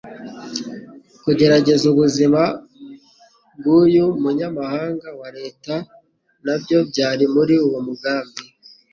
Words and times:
Kugerageza 1.23 1.83
ubuzima 1.91 2.41
bwa 3.57 3.73
uyu 3.81 4.05
munyamabanga 4.23 5.09
wa 5.19 5.29
leta 5.37 5.75
nabyo 6.45 6.77
byari 6.89 7.25
muri 7.35 7.55
uwo 7.67 7.79
mugambi 7.87 8.41